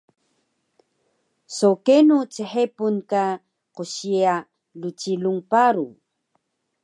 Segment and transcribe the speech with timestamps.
[1.55, 3.23] So kenu chepun ka
[3.75, 4.35] qsiya
[4.81, 5.87] rcilung paru?